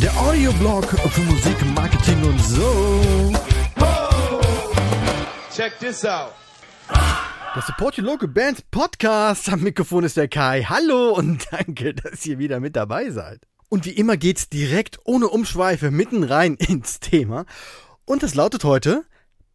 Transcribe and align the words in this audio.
Der 0.00 0.20
Audioblog 0.20 0.84
für 0.84 1.20
Musik, 1.20 1.56
Marketing 1.76 2.24
und 2.24 2.40
so. 2.40 3.32
Check 5.54 5.78
this 5.78 6.04
out. 6.04 6.32
Der 7.54 7.62
Support 7.62 7.98
Your 7.98 8.04
Local 8.04 8.28
Bands 8.28 8.62
Podcast. 8.72 9.48
Am 9.48 9.60
Mikrofon 9.60 10.02
ist 10.02 10.16
der 10.16 10.26
Kai. 10.26 10.64
Hallo 10.64 11.10
und 11.10 11.46
danke, 11.52 11.94
dass 11.94 12.26
ihr 12.26 12.40
wieder 12.40 12.58
mit 12.58 12.74
dabei 12.74 13.10
seid. 13.10 13.42
Und 13.68 13.84
wie 13.84 13.92
immer 13.92 14.16
geht's 14.16 14.48
direkt 14.48 14.98
ohne 15.04 15.28
Umschweife 15.28 15.92
mitten 15.92 16.24
rein 16.24 16.56
ins 16.56 16.98
Thema. 16.98 17.44
Und 18.06 18.24
es 18.24 18.34
lautet 18.34 18.64
heute 18.64 19.04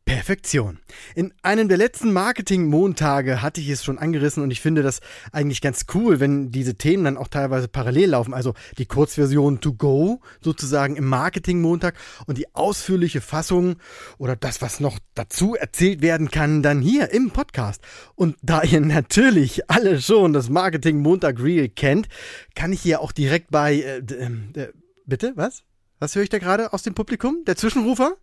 Perfektion. 0.05 0.79
In 1.15 1.33
einem 1.43 1.69
der 1.69 1.77
letzten 1.77 2.11
Marketing-Montage 2.11 3.41
hatte 3.41 3.61
ich 3.61 3.69
es 3.69 3.85
schon 3.85 3.97
angerissen 3.97 4.43
und 4.43 4.51
ich 4.51 4.59
finde 4.59 4.83
das 4.83 4.99
eigentlich 5.31 5.61
ganz 5.61 5.85
cool, 5.93 6.19
wenn 6.19 6.51
diese 6.51 6.75
Themen 6.75 7.05
dann 7.05 7.17
auch 7.17 7.29
teilweise 7.29 7.69
parallel 7.69 8.09
laufen. 8.09 8.33
Also 8.33 8.53
die 8.77 8.85
Kurzversion 8.85 9.61
to 9.61 9.73
go 9.73 10.19
sozusagen 10.41 10.97
im 10.97 11.05
Marketing-Montag 11.05 11.95
und 12.27 12.37
die 12.37 12.53
ausführliche 12.53 13.21
Fassung 13.21 13.77
oder 14.17 14.35
das, 14.35 14.61
was 14.61 14.81
noch 14.81 14.99
dazu 15.15 15.55
erzählt 15.55 16.01
werden 16.01 16.29
kann, 16.29 16.63
dann 16.63 16.81
hier 16.81 17.11
im 17.11 17.31
Podcast. 17.31 17.81
Und 18.15 18.35
da 18.41 18.61
ihr 18.63 18.81
natürlich 18.81 19.69
alle 19.69 20.01
schon 20.01 20.33
das 20.33 20.49
Marketing-Montag-Reel 20.49 21.69
kennt, 21.69 22.09
kann 22.55 22.73
ich 22.73 22.81
hier 22.81 22.99
auch 22.99 23.13
direkt 23.13 23.51
bei... 23.51 23.75
Äh, 23.75 23.97
äh, 23.99 24.73
bitte, 25.05 25.33
was? 25.35 25.63
Was 25.99 26.15
höre 26.15 26.23
ich 26.23 26.29
da 26.29 26.39
gerade 26.39 26.73
aus 26.73 26.83
dem 26.83 26.95
Publikum? 26.95 27.45
Der 27.45 27.55
Zwischenrufer? 27.55 28.17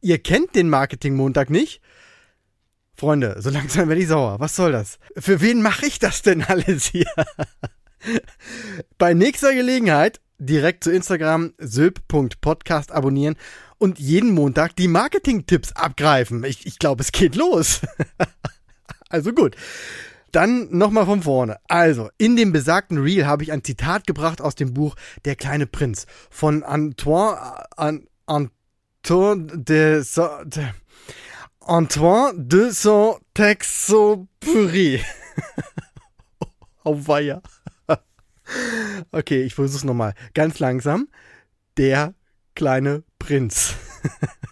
Ihr 0.00 0.18
kennt 0.18 0.54
den 0.54 0.68
Marketing-Montag 0.68 1.50
nicht? 1.50 1.80
Freunde, 2.94 3.36
so 3.40 3.50
langsam 3.50 3.88
werde 3.88 4.00
ich 4.00 4.08
sauer. 4.08 4.40
Was 4.40 4.56
soll 4.56 4.72
das? 4.72 4.98
Für 5.16 5.40
wen 5.40 5.62
mache 5.62 5.86
ich 5.86 5.98
das 5.98 6.22
denn 6.22 6.42
alles 6.42 6.86
hier? 6.86 7.06
Bei 8.98 9.14
nächster 9.14 9.54
Gelegenheit 9.54 10.20
direkt 10.38 10.84
zu 10.84 10.90
Instagram 10.92 11.54
sylp.podcast 11.58 12.92
abonnieren 12.92 13.36
und 13.78 13.98
jeden 13.98 14.32
Montag 14.32 14.76
die 14.76 14.88
Marketing-Tipps 14.88 15.72
abgreifen. 15.72 16.44
Ich, 16.44 16.66
ich 16.66 16.78
glaube, 16.78 17.02
es 17.02 17.12
geht 17.12 17.36
los. 17.36 17.80
also 19.08 19.32
gut. 19.32 19.56
Dann 20.30 20.68
nochmal 20.76 21.06
von 21.06 21.22
vorne. 21.22 21.58
Also, 21.68 22.10
in 22.18 22.36
dem 22.36 22.52
besagten 22.52 22.98
Reel 22.98 23.26
habe 23.26 23.42
ich 23.42 23.52
ein 23.52 23.64
Zitat 23.64 24.06
gebracht 24.06 24.40
aus 24.40 24.54
dem 24.54 24.74
Buch 24.74 24.94
Der 25.24 25.36
kleine 25.36 25.66
Prinz 25.66 26.06
von 26.30 26.62
Antoine, 26.62 27.38
an, 27.76 28.06
an, 28.26 28.26
Antoine 28.26 28.50
de, 29.02 30.02
de 30.46 30.68
Antoine 31.60 32.48
de 32.48 32.70
Saint-Exupéry. 32.70 35.02
Auweia. 36.84 37.42
Okay, 39.12 39.42
ich 39.42 39.54
versuch's 39.54 39.84
nochmal. 39.84 40.14
Ganz 40.32 40.58
langsam. 40.58 41.08
Der 41.76 42.14
kleine 42.54 43.04
Prinz. 43.18 43.74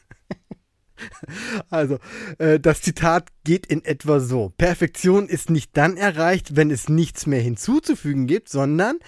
Also, 1.71 1.99
äh, 2.39 2.59
das 2.59 2.83
Zitat 2.83 3.29
geht 3.45 3.67
in 3.67 3.85
etwa 3.85 4.21
so. 4.21 4.53
Perfektion 4.57 5.29
ist 5.29 5.51
nicht 5.51 5.77
dann 5.77 5.97
erreicht, 5.97 6.57
wenn 6.57 6.71
es 6.71 6.89
nichts 6.89 7.27
mehr 7.27 7.41
hinzuzufügen 7.41 8.27
gibt, 8.27 8.49
sondern 8.49 8.99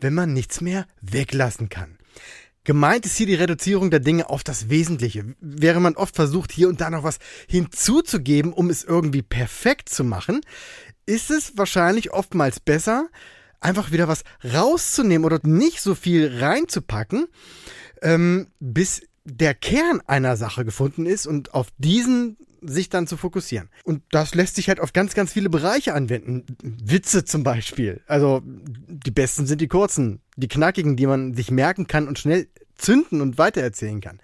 wenn 0.00 0.14
man 0.14 0.32
nichts 0.32 0.60
mehr 0.60 0.86
weglassen 1.00 1.68
kann. 1.68 1.98
Gemeint 2.64 3.04
ist 3.04 3.16
hier 3.16 3.26
die 3.26 3.34
Reduzierung 3.34 3.90
der 3.90 4.00
Dinge 4.00 4.30
auf 4.30 4.42
das 4.42 4.70
Wesentliche. 4.70 5.34
Wäre 5.40 5.80
man 5.80 5.96
oft 5.96 6.16
versucht, 6.16 6.50
hier 6.50 6.68
und 6.68 6.80
da 6.80 6.88
noch 6.88 7.04
was 7.04 7.18
hinzuzugeben, 7.46 8.52
um 8.52 8.70
es 8.70 8.84
irgendwie 8.84 9.22
perfekt 9.22 9.90
zu 9.90 10.02
machen, 10.02 10.40
ist 11.06 11.30
es 11.30 11.58
wahrscheinlich 11.58 12.12
oftmals 12.12 12.60
besser, 12.60 13.08
einfach 13.60 13.92
wieder 13.92 14.08
was 14.08 14.24
rauszunehmen 14.42 15.26
oder 15.26 15.40
nicht 15.42 15.80
so 15.82 15.94
viel 15.94 16.38
reinzupacken, 16.38 17.26
ähm, 18.00 18.48
bis 18.60 19.02
der 19.24 19.54
Kern 19.54 20.00
einer 20.06 20.36
Sache 20.36 20.64
gefunden 20.64 21.06
ist 21.06 21.26
und 21.26 21.54
auf 21.54 21.68
diesen 21.78 22.36
sich 22.66 22.88
dann 22.88 23.06
zu 23.06 23.16
fokussieren. 23.16 23.68
Und 23.84 24.02
das 24.10 24.34
lässt 24.34 24.56
sich 24.56 24.68
halt 24.68 24.80
auf 24.80 24.92
ganz, 24.92 25.14
ganz 25.14 25.32
viele 25.32 25.50
Bereiche 25.50 25.94
anwenden. 25.94 26.44
Witze 26.62 27.24
zum 27.24 27.42
Beispiel. 27.42 28.00
Also 28.06 28.42
die 28.44 29.10
besten 29.10 29.46
sind 29.46 29.60
die 29.60 29.68
kurzen, 29.68 30.20
die 30.36 30.48
knackigen, 30.48 30.96
die 30.96 31.06
man 31.06 31.34
sich 31.34 31.50
merken 31.50 31.86
kann 31.86 32.08
und 32.08 32.18
schnell 32.18 32.48
zünden 32.76 33.20
und 33.20 33.38
weitererzählen 33.38 34.00
kann. 34.00 34.20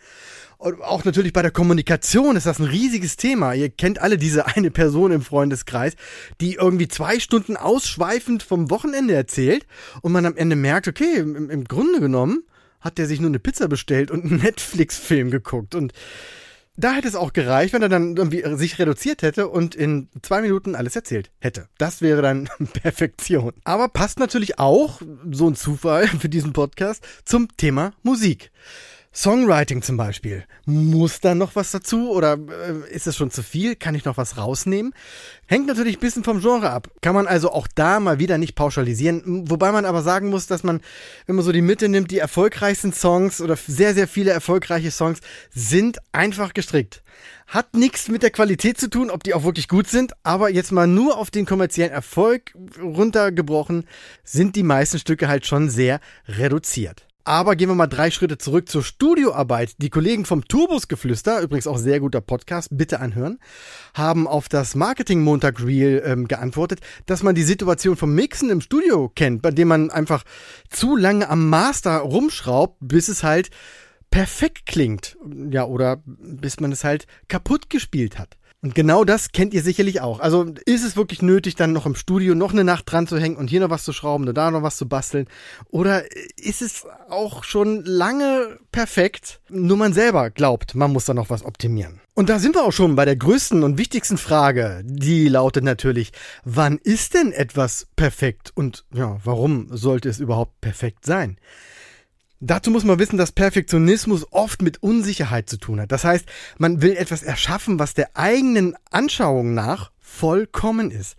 Und 0.58 0.82
auch 0.82 1.04
natürlich 1.04 1.32
bei 1.32 1.40
der 1.40 1.52
Kommunikation 1.52 2.36
ist 2.36 2.44
das 2.44 2.58
ein 2.58 2.66
riesiges 2.66 3.16
Thema. 3.16 3.54
Ihr 3.54 3.70
kennt 3.70 3.98
alle 3.98 4.18
diese 4.18 4.46
eine 4.46 4.70
Person 4.70 5.10
im 5.10 5.22
Freundeskreis, 5.22 5.94
die 6.42 6.54
irgendwie 6.54 6.88
zwei 6.88 7.18
Stunden 7.18 7.56
ausschweifend 7.56 8.42
vom 8.42 8.70
Wochenende 8.70 9.14
erzählt 9.14 9.66
und 10.02 10.12
man 10.12 10.26
am 10.26 10.36
Ende 10.36 10.56
merkt, 10.56 10.86
okay, 10.86 11.16
im, 11.16 11.48
im 11.48 11.64
Grunde 11.64 12.00
genommen 12.00 12.42
hat 12.80 12.98
der 12.98 13.06
sich 13.06 13.20
nur 13.20 13.30
eine 13.30 13.38
Pizza 13.38 13.68
bestellt 13.68 14.10
und 14.10 14.24
einen 14.24 14.36
Netflix-Film 14.42 15.30
geguckt 15.30 15.74
und 15.74 15.92
da 16.76 16.92
hätte 16.92 17.08
es 17.08 17.14
auch 17.14 17.32
gereicht, 17.32 17.72
wenn 17.72 17.82
er 17.82 17.88
dann 17.88 18.16
irgendwie 18.16 18.42
sich 18.56 18.78
reduziert 18.78 19.22
hätte 19.22 19.48
und 19.48 19.74
in 19.74 20.08
zwei 20.22 20.40
Minuten 20.40 20.74
alles 20.74 20.96
erzählt 20.96 21.30
hätte. 21.38 21.68
Das 21.78 22.00
wäre 22.00 22.22
dann 22.22 22.48
Perfektion. 22.72 23.52
Aber 23.64 23.88
passt 23.88 24.18
natürlich 24.18 24.58
auch, 24.58 25.02
so 25.30 25.48
ein 25.48 25.56
Zufall 25.56 26.06
für 26.06 26.28
diesen 26.28 26.52
Podcast, 26.52 27.06
zum 27.24 27.54
Thema 27.56 27.92
Musik. 28.02 28.50
Songwriting 29.12 29.82
zum 29.82 29.96
Beispiel. 29.96 30.44
Muss 30.66 31.18
da 31.18 31.34
noch 31.34 31.56
was 31.56 31.72
dazu 31.72 32.12
oder 32.12 32.34
äh, 32.34 32.94
ist 32.94 33.08
es 33.08 33.16
schon 33.16 33.32
zu 33.32 33.42
viel? 33.42 33.74
Kann 33.74 33.96
ich 33.96 34.04
noch 34.04 34.16
was 34.16 34.36
rausnehmen? 34.36 34.94
Hängt 35.46 35.66
natürlich 35.66 35.96
ein 35.96 36.00
bisschen 36.00 36.22
vom 36.22 36.40
Genre 36.40 36.70
ab. 36.70 36.88
Kann 37.00 37.16
man 37.16 37.26
also 37.26 37.50
auch 37.50 37.66
da 37.74 37.98
mal 37.98 38.20
wieder 38.20 38.38
nicht 38.38 38.54
pauschalisieren. 38.54 39.50
Wobei 39.50 39.72
man 39.72 39.84
aber 39.84 40.02
sagen 40.02 40.28
muss, 40.28 40.46
dass 40.46 40.62
man, 40.62 40.80
wenn 41.26 41.34
man 41.34 41.44
so 41.44 41.50
die 41.50 41.60
Mitte 41.60 41.88
nimmt, 41.88 42.12
die 42.12 42.18
erfolgreichsten 42.18 42.92
Songs 42.92 43.40
oder 43.40 43.56
sehr, 43.56 43.94
sehr 43.94 44.06
viele 44.06 44.30
erfolgreiche 44.30 44.92
Songs 44.92 45.18
sind 45.50 45.98
einfach 46.12 46.54
gestrickt. 46.54 47.02
Hat 47.48 47.74
nichts 47.74 48.06
mit 48.06 48.22
der 48.22 48.30
Qualität 48.30 48.78
zu 48.78 48.88
tun, 48.88 49.10
ob 49.10 49.24
die 49.24 49.34
auch 49.34 49.42
wirklich 49.42 49.66
gut 49.66 49.88
sind, 49.88 50.12
aber 50.22 50.50
jetzt 50.50 50.70
mal 50.70 50.86
nur 50.86 51.18
auf 51.18 51.32
den 51.32 51.46
kommerziellen 51.46 51.92
Erfolg 51.92 52.54
runtergebrochen, 52.80 53.88
sind 54.22 54.54
die 54.54 54.62
meisten 54.62 55.00
Stücke 55.00 55.26
halt 55.26 55.46
schon 55.46 55.68
sehr 55.68 55.98
reduziert. 56.28 57.09
Aber 57.24 57.54
gehen 57.54 57.68
wir 57.68 57.74
mal 57.74 57.86
drei 57.86 58.10
Schritte 58.10 58.38
zurück 58.38 58.68
zur 58.68 58.82
Studioarbeit. 58.82 59.74
Die 59.78 59.90
Kollegen 59.90 60.24
vom 60.24 60.46
Turbusgeflüster, 60.46 61.40
übrigens 61.40 61.66
auch 61.66 61.78
sehr 61.78 62.00
guter 62.00 62.20
Podcast, 62.20 62.68
bitte 62.72 63.00
anhören, 63.00 63.38
haben 63.94 64.26
auf 64.26 64.48
das 64.48 64.74
Marketing-Montag-Reel 64.74 66.02
ähm, 66.04 66.28
geantwortet, 66.28 66.80
dass 67.06 67.22
man 67.22 67.34
die 67.34 67.42
Situation 67.42 67.96
vom 67.96 68.14
Mixen 68.14 68.50
im 68.50 68.60
Studio 68.60 69.10
kennt, 69.14 69.42
bei 69.42 69.50
dem 69.50 69.68
man 69.68 69.90
einfach 69.90 70.24
zu 70.70 70.96
lange 70.96 71.28
am 71.28 71.48
Master 71.48 71.98
rumschraubt, 71.98 72.78
bis 72.80 73.08
es 73.08 73.22
halt 73.22 73.50
perfekt 74.10 74.66
klingt. 74.66 75.16
Ja, 75.50 75.64
oder 75.64 76.02
bis 76.04 76.58
man 76.60 76.72
es 76.72 76.84
halt 76.84 77.06
kaputt 77.28 77.70
gespielt 77.70 78.18
hat. 78.18 78.36
Und 78.62 78.74
genau 78.74 79.04
das 79.04 79.32
kennt 79.32 79.54
ihr 79.54 79.62
sicherlich 79.62 80.02
auch. 80.02 80.20
Also 80.20 80.52
ist 80.66 80.84
es 80.84 80.94
wirklich 80.94 81.22
nötig, 81.22 81.54
dann 81.54 81.72
noch 81.72 81.86
im 81.86 81.94
Studio 81.94 82.34
noch 82.34 82.52
eine 82.52 82.62
Nacht 82.62 82.92
dran 82.92 83.06
zu 83.06 83.18
hängen 83.18 83.36
und 83.36 83.48
hier 83.48 83.60
noch 83.60 83.70
was 83.70 83.84
zu 83.84 83.94
schrauben 83.94 84.28
und 84.28 84.34
da 84.34 84.50
noch 84.50 84.62
was 84.62 84.76
zu 84.76 84.86
basteln? 84.86 85.28
Oder 85.70 86.04
ist 86.36 86.60
es 86.60 86.84
auch 87.08 87.42
schon 87.42 87.82
lange 87.86 88.58
perfekt, 88.70 89.40
nur 89.48 89.78
man 89.78 89.94
selber 89.94 90.28
glaubt, 90.28 90.74
man 90.74 90.92
muss 90.92 91.06
da 91.06 91.14
noch 91.14 91.30
was 91.30 91.42
optimieren? 91.42 92.00
Und 92.12 92.28
da 92.28 92.38
sind 92.38 92.54
wir 92.54 92.64
auch 92.64 92.72
schon 92.72 92.96
bei 92.96 93.06
der 93.06 93.16
größten 93.16 93.62
und 93.62 93.78
wichtigsten 93.78 94.18
Frage. 94.18 94.82
Die 94.84 95.28
lautet 95.28 95.64
natürlich, 95.64 96.12
wann 96.44 96.76
ist 96.76 97.14
denn 97.14 97.32
etwas 97.32 97.86
perfekt 97.96 98.52
und 98.54 98.84
ja, 98.92 99.16
warum 99.24 99.68
sollte 99.70 100.10
es 100.10 100.20
überhaupt 100.20 100.60
perfekt 100.60 101.06
sein? 101.06 101.38
Dazu 102.42 102.70
muss 102.70 102.84
man 102.84 102.98
wissen, 102.98 103.18
dass 103.18 103.32
Perfektionismus 103.32 104.26
oft 104.30 104.62
mit 104.62 104.82
Unsicherheit 104.82 105.50
zu 105.50 105.58
tun 105.58 105.78
hat. 105.78 105.92
Das 105.92 106.04
heißt, 106.04 106.24
man 106.56 106.80
will 106.80 106.96
etwas 106.96 107.22
erschaffen, 107.22 107.78
was 107.78 107.92
der 107.92 108.16
eigenen 108.16 108.76
Anschauung 108.90 109.52
nach 109.52 109.90
vollkommen 109.98 110.90
ist. 110.90 111.16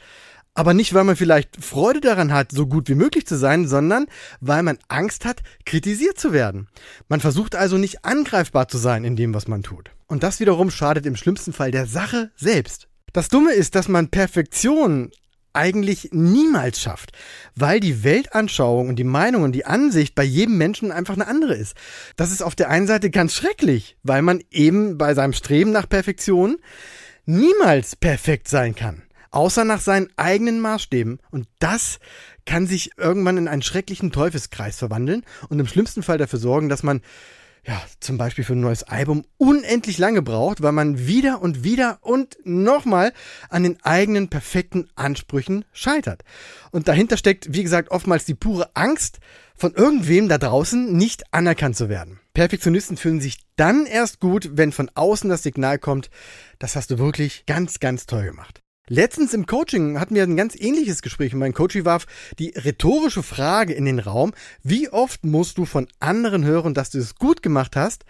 Aber 0.56 0.73
nicht, 0.73 0.94
weil 0.95 1.03
man 1.03 1.15
vielleicht 1.15 1.63
Freude 1.63 2.01
daran 2.01 2.33
hat, 2.33 2.51
so 2.51 2.65
gut 2.65 2.89
wie 2.89 2.95
möglich 2.95 3.25
zu 3.25 3.38
sein, 3.38 3.68
sondern 3.68 4.07
weil 4.41 4.63
man 4.63 4.79
Angst 4.88 5.23
hat, 5.23 5.44
kritisiert 5.65 6.19
zu 6.19 6.33
werden. 6.33 6.68
Man 7.07 7.21
versucht 7.21 7.56
also 7.56 7.77
nicht 7.77 8.03
angreifbar 8.03 8.67
zu 8.67 8.77
sein 8.79 9.03
in 9.06 9.15
dem, 9.15 9.33
was 9.33 9.47
man 9.47 9.62
tut. 9.63 9.91
Und 10.07 10.24
das 10.24 10.39
wiederum 10.39 10.71
schadet 10.71 11.06
im 11.06 11.15
schlimmsten 11.15 11.53
Fall 11.53 11.71
der 11.71 11.85
Sache 11.85 12.31
selbst. 12.35 12.89
Das 13.13 13.29
Dumme 13.29 13.53
ist, 13.53 13.75
dass 13.75 13.88
man 13.88 14.09
Perfektion 14.09 15.12
eigentlich 15.53 16.09
niemals 16.12 16.80
schafft, 16.80 17.12
weil 17.56 17.80
die 17.80 18.03
Weltanschauung 18.03 18.89
und 18.89 18.98
die 18.98 19.03
Meinung 19.03 19.44
und 19.44 19.53
die 19.53 19.65
Ansicht 19.65 20.15
bei 20.15 20.24
jedem 20.24 20.57
Menschen 20.57 20.92
einfach 20.92 21.15
eine 21.15 21.27
andere 21.27 21.56
ist. 21.56 21.75
Das 22.15 22.31
ist 22.31 22.42
auf 22.42 22.56
der 22.56 22.69
einen 22.69 22.88
Seite 22.88 23.09
ganz 23.09 23.33
schrecklich, 23.33 23.98
weil 24.03 24.21
man 24.21 24.42
eben 24.50 24.98
bei 24.98 25.13
seinem 25.13 25.33
Streben 25.33 25.71
nach 25.71 25.89
Perfektion 25.89 26.57
niemals 27.25 27.95
perfekt 27.95 28.48
sein 28.48 28.75
kann, 28.75 29.03
außer 29.30 29.65
nach 29.65 29.81
seinen 29.81 30.09
eigenen 30.18 30.59
Maßstäben. 30.59 31.19
Und 31.31 31.48
das 31.59 32.00
kann 32.45 32.68
sich 32.68 32.92
irgendwann 32.98 33.38
in 33.38 33.48
einen 33.48 33.62
schrecklichen 33.62 34.12
Teufelskreis 34.12 34.77
verwandeln 34.77 35.24
und 35.50 35.59
im 35.59 35.68
schlimmsten 35.68 36.03
Fall 36.03 36.18
dafür 36.18 36.39
sorgen, 36.39 36.69
dass 36.69 36.83
man 36.83 37.01
ja, 37.65 37.81
zum 37.99 38.17
Beispiel 38.17 38.43
für 38.43 38.53
ein 38.53 38.61
neues 38.61 38.83
Album 38.83 39.23
unendlich 39.37 39.97
lange 39.99 40.21
braucht, 40.21 40.63
weil 40.63 40.71
man 40.71 41.05
wieder 41.05 41.41
und 41.41 41.63
wieder 41.63 41.99
und 42.01 42.37
nochmal 42.43 43.13
an 43.49 43.63
den 43.63 43.77
eigenen 43.83 44.29
perfekten 44.29 44.89
Ansprüchen 44.95 45.65
scheitert. 45.71 46.23
Und 46.71 46.87
dahinter 46.87 47.17
steckt, 47.17 47.53
wie 47.53 47.61
gesagt, 47.61 47.91
oftmals 47.91 48.25
die 48.25 48.33
pure 48.33 48.75
Angst, 48.75 49.19
von 49.55 49.75
irgendwem 49.75 50.27
da 50.27 50.39
draußen 50.39 50.97
nicht 50.97 51.31
anerkannt 51.31 51.75
zu 51.75 51.87
werden. 51.87 52.19
Perfektionisten 52.33 52.97
fühlen 52.97 53.21
sich 53.21 53.37
dann 53.57 53.85
erst 53.85 54.19
gut, 54.19 54.49
wenn 54.53 54.71
von 54.71 54.89
außen 54.95 55.29
das 55.29 55.43
Signal 55.43 55.77
kommt, 55.77 56.09
das 56.57 56.75
hast 56.75 56.89
du 56.89 56.97
wirklich 56.97 57.45
ganz, 57.45 57.79
ganz 57.79 58.07
toll 58.07 58.23
gemacht. 58.23 58.63
Letztens 58.93 59.33
im 59.33 59.45
Coaching 59.45 60.01
hatten 60.01 60.15
wir 60.15 60.23
ein 60.23 60.35
ganz 60.35 60.53
ähnliches 60.53 61.01
Gespräch 61.01 61.31
und 61.31 61.39
mein 61.39 61.53
Coach 61.53 61.77
warf 61.85 62.07
die 62.39 62.49
rhetorische 62.49 63.23
Frage 63.23 63.71
in 63.71 63.85
den 63.85 63.99
Raum, 63.99 64.33
wie 64.63 64.89
oft 64.89 65.23
musst 65.23 65.57
du 65.57 65.63
von 65.63 65.88
anderen 66.01 66.43
hören, 66.43 66.73
dass 66.73 66.89
du 66.89 66.97
es 66.97 67.15
gut 67.15 67.41
gemacht 67.41 67.77
hast, 67.77 68.03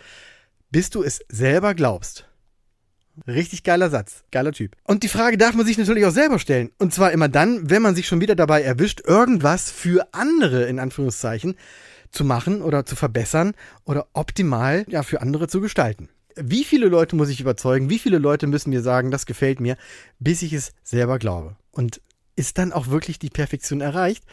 bis 0.72 0.90
du 0.90 1.04
es 1.04 1.20
selber 1.30 1.76
glaubst? 1.76 2.28
Richtig 3.28 3.62
geiler 3.62 3.92
Satz, 3.92 4.24
geiler 4.32 4.54
Typ. 4.54 4.76
Und 4.84 5.04
die 5.04 5.08
Frage 5.08 5.38
darf 5.38 5.54
man 5.54 5.68
sich 5.68 5.78
natürlich 5.78 6.08
auch 6.08 6.12
selber 6.12 6.40
stellen. 6.40 6.72
Und 6.80 6.96
zwar 6.96 7.12
immer 7.12 7.30
dann, 7.30 7.70
wenn 7.70 7.84
man 7.84 7.94
sich 7.94 8.08
schon 8.08 8.22
wieder 8.22 8.34
dabei 8.34 8.64
erwischt, 8.64 9.02
irgendwas 9.06 9.70
für 9.70 10.08
andere, 10.16 10.64
in 10.64 10.80
Anführungszeichen, 10.80 11.58
zu 12.10 12.26
machen 12.26 12.64
oder 12.64 12.88
zu 12.88 12.96
verbessern 12.96 13.54
oder 13.84 14.08
optimal, 14.14 14.86
ja, 14.88 15.04
für 15.04 15.22
andere 15.22 15.48
zu 15.48 15.62
gestalten 15.62 16.10
wie 16.36 16.64
viele 16.64 16.88
Leute 16.88 17.16
muss 17.16 17.30
ich 17.30 17.42
überzeugen, 17.42 17.90
wie 17.90 18.00
viele 18.00 18.18
Leute 18.18 18.48
müssen 18.48 18.70
mir 18.70 18.82
sagen, 18.82 19.12
das 19.12 19.26
gefällt 19.26 19.60
mir, 19.60 19.78
bis 20.20 20.42
ich 20.42 20.54
es 20.54 20.74
selber 20.84 21.20
glaube. 21.20 21.56
Und 21.72 22.02
ist 22.36 22.58
dann 22.58 22.74
auch 22.74 22.88
wirklich 22.88 23.20
die 23.20 23.30
Perfektion 23.30 23.82
erreicht? 23.82 24.24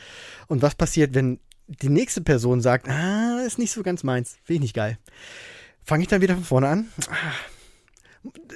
Und 0.47 0.63
was 0.63 0.75
passiert, 0.75 1.15
wenn 1.15 1.41
die 1.67 1.91
nächste 1.91 2.21
Person 2.21 2.61
sagt, 2.61 2.89
ah, 2.89 3.41
ist 3.47 3.59
nicht 3.59 3.73
so 3.73 3.83
ganz 3.83 4.03
meins, 4.03 4.37
finde 4.45 4.55
ich 4.55 4.61
nicht 4.61 4.75
geil. 4.75 4.99
Fange 5.85 6.03
ich 6.03 6.09
dann 6.09 6.23
wieder 6.23 6.35
von 6.35 6.45
vorne 6.45 6.69
an? 6.69 6.89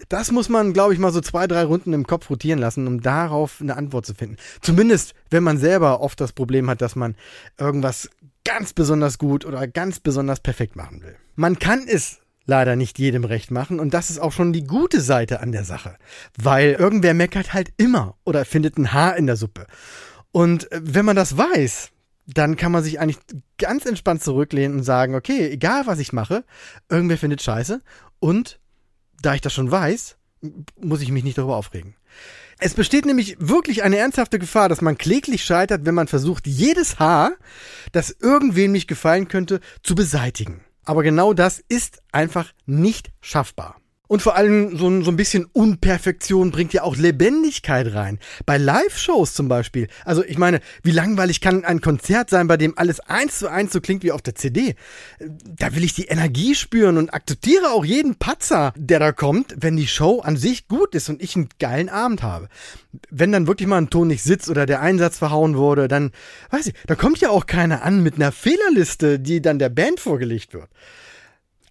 Das 0.09 0.33
muss 0.33 0.49
man, 0.49 0.73
glaube 0.73 0.93
ich, 0.93 0.99
mal 0.99 1.12
so 1.12 1.21
zwei, 1.21 1.47
drei 1.47 1.65
Runden 1.65 1.93
im 1.93 2.06
Kopf 2.06 2.29
rotieren 2.31 2.59
lassen, 2.59 2.87
um 2.87 3.00
darauf 3.00 3.61
eine 3.61 3.77
Antwort 3.77 4.06
zu 4.06 4.15
finden. 4.15 4.37
Zumindest, 4.61 5.15
wenn 5.31 5.43
man 5.43 5.59
selber 5.59 6.00
oft 6.00 6.21
das 6.21 6.33
Problem 6.33 6.69
hat, 6.69 6.81
dass 6.81 6.97
man 6.97 7.15
irgendwas 7.59 8.11
ganz 8.44 8.73
besonders 8.73 9.19
gut 9.19 9.44
oder 9.44 9.67
ganz 9.69 10.00
besonders 10.00 10.41
perfekt 10.41 10.77
machen 10.77 11.03
will. 11.03 11.17
Man 11.37 11.59
kann 11.59 11.87
es 11.87 12.22
leider 12.53 12.77
nicht 12.77 12.99
jedem 12.99 13.25
recht 13.25 13.51
machen. 13.51 13.81
Und 13.81 13.95
das 13.95 14.11
ist 14.11 14.19
auch 14.19 14.31
schon 14.31 14.53
die 14.53 14.65
gute 14.65 15.01
Seite 15.01 15.41
an 15.41 15.53
der 15.53 15.65
Sache. 15.65 15.97
Weil 16.37 16.73
irgendwer 16.73 17.15
meckert 17.15 17.55
halt 17.55 17.73
immer 17.79 18.17
oder 18.25 18.45
findet 18.45 18.77
ein 18.77 18.93
Haar 18.93 19.17
in 19.17 19.27
der 19.27 19.37
Suppe. 19.37 19.67
Und 20.33 20.71
äh, 20.71 20.81
wenn 20.83 21.07
man 21.07 21.17
das 21.17 21.39
weiß, 21.39 21.89
dann 22.27 22.57
kann 22.57 22.71
man 22.71 22.85
sich 22.85 23.01
eigentlich 23.01 23.19
ganz 23.57 23.87
entspannt 23.87 24.23
zurücklehnen 24.23 24.79
und 24.79 24.85
sagen, 24.85 25.15
okay, 25.15 25.49
egal 25.49 25.87
was 25.87 25.99
ich 25.99 26.13
mache, 26.13 26.45
irgendwer 26.91 27.17
findet 27.17 27.41
Scheiße. 27.41 27.81
Und 28.21 28.61
da 29.23 29.35
ich 29.35 29.41
das 29.41 29.55
schon 29.55 29.71
weiß, 29.71 30.17
muss 30.79 31.01
ich 31.01 31.11
mich 31.11 31.25
nicht 31.25 31.39
darüber 31.39 31.57
aufregen. 31.57 31.95
Es 32.59 32.75
besteht 32.75 33.07
nämlich 33.07 33.37
wirklich 33.41 33.83
eine 33.83 33.97
ernsthafte 33.97 34.39
Gefahr, 34.39 34.69
dass 34.69 34.83
man 34.83 34.99
kläglich 34.99 35.43
scheitert, 35.43 35.87
wenn 35.87 35.95
man 35.95 36.07
versucht, 36.07 36.47
jedes 36.47 36.99
Haar, 36.99 37.33
das 37.93 38.15
irgendwem 38.21 38.73
nicht 38.73 38.89
gefallen 38.89 39.27
könnte, 39.27 39.61
zu 39.83 39.95
beseitigen. 39.95 40.61
Aber 40.84 41.02
genau 41.02 41.32
das 41.32 41.62
ist 41.69 42.02
einfach 42.12 42.52
nicht 42.67 43.11
schaffbar. 43.20 43.81
Und 44.12 44.20
vor 44.20 44.37
allem 44.37 44.76
so 44.76 44.91
ein, 44.91 45.03
so 45.05 45.11
ein 45.11 45.17
bisschen 45.17 45.47
Unperfektion 45.55 46.50
bringt 46.50 46.75
ja 46.75 46.82
auch 46.82 46.99
Lebendigkeit 46.99 47.94
rein. 47.94 48.19
Bei 48.44 48.59
Live-Shows 48.59 49.32
zum 49.32 49.49
Beispiel. 49.49 49.88
Also 50.05 50.23
ich 50.23 50.37
meine, 50.37 50.61
wie 50.82 50.91
langweilig 50.91 51.41
kann 51.41 51.64
ein 51.64 51.81
Konzert 51.81 52.29
sein, 52.29 52.47
bei 52.47 52.59
dem 52.59 52.76
alles 52.76 53.00
eins 53.00 53.38
zu 53.38 53.49
eins 53.49 53.73
so 53.73 53.81
klingt 53.81 54.03
wie 54.03 54.12
auf 54.12 54.20
der 54.20 54.35
CD? 54.35 54.75
Da 55.56 55.75
will 55.75 55.82
ich 55.82 55.94
die 55.94 56.09
Energie 56.09 56.55
spüren 56.55 56.99
und 56.99 57.14
akzeptiere 57.14 57.70
auch 57.70 57.87
jeden 57.87 58.17
Patzer, 58.17 58.75
der 58.76 58.99
da 58.99 59.12
kommt, 59.12 59.55
wenn 59.56 59.79
die 59.79 59.87
Show 59.87 60.20
an 60.20 60.37
sich 60.37 60.69
gut 60.69 60.94
ist 60.94 61.08
und 61.08 61.23
ich 61.23 61.35
einen 61.35 61.49
geilen 61.58 61.88
Abend 61.88 62.23
habe. 62.23 62.50
Wenn 63.08 63.32
dann 63.32 63.47
wirklich 63.47 63.67
mal 63.67 63.79
ein 63.79 63.88
Ton 63.88 64.08
nicht 64.08 64.25
sitzt 64.25 64.50
oder 64.50 64.67
der 64.67 64.82
Einsatz 64.82 65.17
verhauen 65.17 65.56
wurde, 65.56 65.88
dann, 65.88 66.11
weiß 66.50 66.67
ich, 66.67 66.75
da 66.87 66.97
kommt 66.97 67.23
ja 67.23 67.31
auch 67.31 67.47
keiner 67.47 67.82
an 67.82 68.03
mit 68.03 68.17
einer 68.17 68.31
Fehlerliste, 68.31 69.19
die 69.19 69.41
dann 69.41 69.58
der 69.58 69.70
Band 69.70 70.00
vorgelegt 70.00 70.53
wird. 70.53 70.69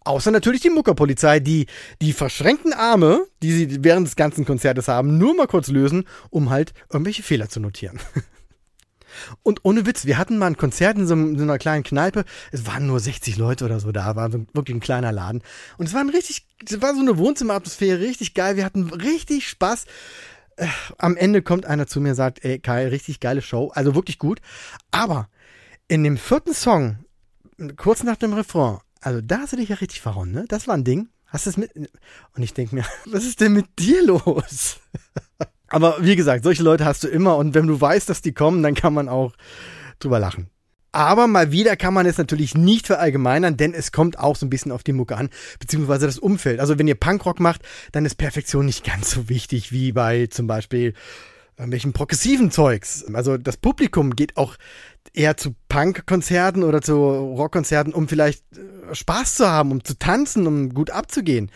Außer 0.03 0.31
natürlich 0.31 0.61
die 0.61 0.71
Muckerpolizei, 0.71 1.39
die 1.39 1.67
die 2.01 2.13
verschränkten 2.13 2.73
Arme, 2.73 3.25
die 3.43 3.51
sie 3.51 3.83
während 3.83 4.07
des 4.07 4.15
ganzen 4.15 4.45
Konzertes 4.45 4.87
haben, 4.87 5.17
nur 5.17 5.35
mal 5.35 5.47
kurz 5.47 5.67
lösen, 5.67 6.05
um 6.31 6.49
halt 6.49 6.73
irgendwelche 6.91 7.21
Fehler 7.21 7.49
zu 7.49 7.59
notieren. 7.59 7.99
Und 9.43 9.59
ohne 9.63 9.85
Witz, 9.85 10.05
wir 10.05 10.17
hatten 10.17 10.37
mal 10.37 10.47
ein 10.47 10.57
Konzert 10.57 10.97
in 10.97 11.05
so, 11.05 11.13
einer 11.13 11.57
kleinen 11.57 11.83
Kneipe. 11.83 12.25
Es 12.51 12.65
waren 12.65 12.87
nur 12.87 12.99
60 12.99 13.37
Leute 13.37 13.65
oder 13.65 13.79
so 13.79 13.91
da, 13.91 14.15
war 14.15 14.31
wirklich 14.31 14.75
ein 14.75 14.79
kleiner 14.79 15.11
Laden. 15.11 15.43
Und 15.77 15.85
es 15.85 15.93
war 15.93 16.01
ein 16.01 16.09
richtig, 16.09 16.47
es 16.67 16.81
war 16.81 16.95
so 16.95 17.01
eine 17.01 17.17
Wohnzimmeratmosphäre, 17.17 17.99
richtig 17.99 18.33
geil. 18.33 18.55
Wir 18.55 18.65
hatten 18.65 18.89
richtig 18.89 19.49
Spaß. 19.49 19.85
Äh, 20.55 20.67
am 20.97 21.17
Ende 21.17 21.41
kommt 21.41 21.65
einer 21.65 21.87
zu 21.87 22.01
mir 22.01 22.09
und 22.09 22.15
sagt, 22.15 22.43
ey 22.43 22.59
Kai, 22.59 22.87
richtig 22.87 23.19
geile 23.19 23.41
Show, 23.41 23.71
also 23.73 23.95
wirklich 23.95 24.17
gut. 24.17 24.39
Aber 24.91 25.29
in 25.87 26.03
dem 26.03 26.17
vierten 26.17 26.53
Song, 26.53 26.99
kurz 27.77 28.03
nach 28.03 28.15
dem 28.15 28.33
Refrain, 28.33 28.79
also 29.01 29.19
da 29.21 29.39
hast 29.39 29.53
du 29.53 29.57
dich 29.57 29.69
ja 29.69 29.75
richtig 29.75 30.01
verhauen, 30.01 30.31
ne? 30.31 30.45
Das 30.47 30.67
war 30.67 30.75
ein 30.75 30.83
Ding. 30.83 31.09
Hast 31.27 31.45
du 31.45 31.49
es 31.49 31.57
mit? 31.57 31.75
Und 31.75 32.43
ich 32.43 32.53
denke 32.53 32.75
mir, 32.75 32.85
was 33.05 33.25
ist 33.25 33.41
denn 33.41 33.53
mit 33.53 33.67
dir 33.79 34.05
los? 34.05 34.79
Aber 35.67 36.03
wie 36.03 36.15
gesagt, 36.15 36.43
solche 36.43 36.63
Leute 36.63 36.85
hast 36.85 37.03
du 37.03 37.07
immer 37.07 37.37
und 37.37 37.53
wenn 37.53 37.67
du 37.67 37.79
weißt, 37.79 38.09
dass 38.09 38.21
die 38.21 38.33
kommen, 38.33 38.61
dann 38.61 38.75
kann 38.75 38.93
man 38.93 39.07
auch 39.07 39.33
drüber 39.99 40.19
lachen. 40.19 40.49
Aber 40.91 41.27
mal 41.27 41.53
wieder 41.53 41.77
kann 41.77 41.93
man 41.93 42.05
es 42.05 42.17
natürlich 42.17 42.53
nicht 42.53 42.87
verallgemeinern, 42.87 43.55
denn 43.55 43.73
es 43.73 43.93
kommt 43.93 44.19
auch 44.19 44.35
so 44.35 44.45
ein 44.45 44.49
bisschen 44.49 44.73
auf 44.73 44.83
die 44.83 44.91
Mucke 44.91 45.15
an, 45.15 45.29
beziehungsweise 45.59 46.05
das 46.05 46.19
Umfeld. 46.19 46.59
Also 46.59 46.77
wenn 46.77 46.87
ihr 46.87 46.95
Punkrock 46.95 47.39
macht, 47.39 47.61
dann 47.93 48.05
ist 48.05 48.15
Perfektion 48.15 48.65
nicht 48.65 48.83
ganz 48.83 49.11
so 49.11 49.29
wichtig 49.29 49.71
wie 49.71 49.93
bei 49.93 50.27
zum 50.27 50.47
Beispiel 50.47 50.93
irgendwelchen 51.61 51.93
progressiven 51.93 52.51
Zeugs. 52.51 53.05
Also 53.13 53.37
das 53.37 53.57
Publikum 53.57 54.15
geht 54.15 54.35
auch 54.37 54.55
eher 55.13 55.37
zu 55.37 55.55
Punk-Konzerten 55.69 56.63
oder 56.63 56.81
zu 56.81 56.95
Rockkonzerten, 56.95 57.93
um 57.93 58.07
vielleicht 58.07 58.43
äh, 58.57 58.95
Spaß 58.95 59.35
zu 59.35 59.47
haben, 59.49 59.71
um 59.71 59.83
zu 59.83 59.97
tanzen, 59.97 60.47
um 60.47 60.73
gut 60.73 60.89
abzugehen. 60.89 61.51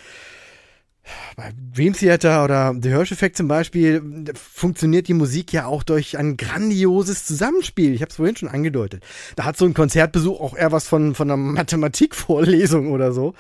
Bei 1.36 1.54
Dream 1.74 1.94
Theater 1.94 2.44
oder 2.44 2.76
The 2.82 2.90
Hirsch 2.90 3.12
Effect 3.12 3.38
zum 3.38 3.48
Beispiel 3.48 4.26
funktioniert 4.34 5.08
die 5.08 5.14
Musik 5.14 5.54
ja 5.54 5.68
auch 5.68 5.84
durch 5.84 6.18
ein 6.18 6.36
grandioses 6.36 7.26
Zusammenspiel. 7.26 7.94
Ich 7.94 8.02
habe 8.02 8.10
es 8.10 8.16
vorhin 8.16 8.36
schon 8.36 8.50
angedeutet. 8.50 9.04
Da 9.36 9.46
hat 9.46 9.56
so 9.56 9.66
ein 9.66 9.76
Konzertbesuch 9.76 10.40
auch 10.40 10.56
eher 10.56 10.72
was 10.72 10.88
von, 10.88 11.14
von 11.14 11.30
einer 11.30 11.38
Mathematikvorlesung 11.38 12.92
oder 12.92 13.12
so. 13.12 13.36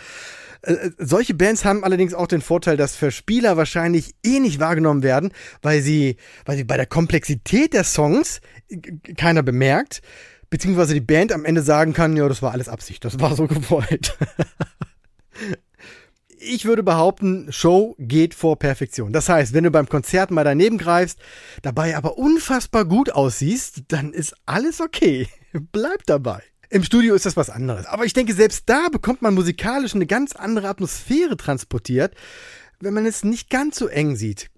Äh, 0.65 0.73
äh, 0.73 0.91
solche 0.97 1.33
Bands 1.33 1.63
haben 1.63 1.83
allerdings 1.83 2.13
auch 2.13 2.27
den 2.27 2.41
Vorteil, 2.41 2.77
dass 2.77 2.95
für 2.95 3.11
Spieler 3.11 3.57
wahrscheinlich 3.57 4.15
eh 4.23 4.39
nicht 4.39 4.59
wahrgenommen 4.59 5.03
werden, 5.03 5.31
weil 5.61 5.81
sie, 5.81 6.17
weil 6.45 6.57
sie 6.57 6.63
bei 6.63 6.77
der 6.77 6.87
Komplexität 6.87 7.73
der 7.73 7.83
Songs 7.83 8.41
keiner 9.15 9.43
bemerkt, 9.43 10.01
beziehungsweise 10.49 10.93
die 10.93 11.01
Band 11.01 11.31
am 11.31 11.45
Ende 11.45 11.61
sagen 11.61 11.93
kann, 11.93 12.17
ja, 12.17 12.27
das 12.27 12.41
war 12.41 12.51
alles 12.51 12.69
Absicht, 12.69 13.05
das 13.05 13.19
war 13.19 13.35
so 13.35 13.47
gewollt. 13.47 14.17
ich 16.39 16.65
würde 16.65 16.83
behaupten, 16.83 17.51
Show 17.51 17.95
geht 17.99 18.33
vor 18.33 18.57
Perfektion. 18.57 19.13
Das 19.13 19.29
heißt, 19.29 19.53
wenn 19.53 19.63
du 19.63 19.71
beim 19.71 19.87
Konzert 19.87 20.31
mal 20.31 20.43
daneben 20.43 20.77
greifst, 20.77 21.19
dabei 21.61 21.95
aber 21.95 22.17
unfassbar 22.17 22.85
gut 22.85 23.11
aussiehst, 23.11 23.83
dann 23.89 24.13
ist 24.13 24.35
alles 24.45 24.81
okay. 24.81 25.27
Bleib 25.71 26.05
dabei. 26.05 26.41
Im 26.69 26.83
Studio 26.83 27.15
ist 27.15 27.25
das 27.25 27.37
was 27.37 27.49
anderes. 27.49 27.85
Aber 27.85 28.05
ich 28.05 28.13
denke, 28.13 28.33
selbst 28.33 28.63
da 28.67 28.89
bekommt 28.89 29.21
man 29.21 29.33
musikalisch 29.33 29.95
eine 29.95 30.05
ganz 30.05 30.35
andere 30.35 30.67
Atmosphäre 30.67 31.37
transportiert, 31.37 32.13
wenn 32.79 32.93
man 32.93 33.05
es 33.05 33.23
nicht 33.23 33.49
ganz 33.49 33.77
so 33.77 33.87
eng 33.87 34.15
sieht. 34.15 34.49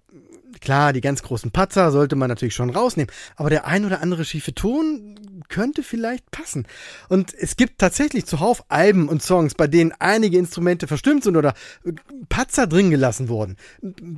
Klar, 0.60 0.92
die 0.92 1.00
ganz 1.00 1.22
großen 1.22 1.50
Patzer 1.50 1.90
sollte 1.92 2.16
man 2.16 2.28
natürlich 2.28 2.54
schon 2.54 2.70
rausnehmen, 2.70 3.12
aber 3.36 3.50
der 3.50 3.66
ein 3.66 3.84
oder 3.84 4.00
andere 4.00 4.24
schiefe 4.24 4.54
Ton 4.54 5.37
könnte 5.48 5.82
vielleicht 5.82 6.30
passen. 6.30 6.66
Und 7.08 7.34
es 7.34 7.56
gibt 7.56 7.78
tatsächlich 7.78 8.26
zuhauf 8.26 8.64
Alben 8.68 9.08
und 9.08 9.22
Songs, 9.22 9.54
bei 9.54 9.66
denen 9.66 9.92
einige 9.98 10.38
Instrumente 10.38 10.86
verstimmt 10.86 11.24
sind 11.24 11.36
oder 11.36 11.54
Patzer 12.28 12.66
drin 12.66 12.90
gelassen 12.90 13.28
wurden. 13.28 13.56